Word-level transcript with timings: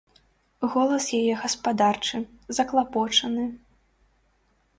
Голас 0.75 1.05
яе 1.19 1.33
гаспадарчы, 1.43 2.17
заклапочаны. 2.59 3.45